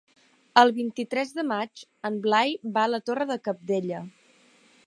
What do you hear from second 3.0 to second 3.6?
Torre de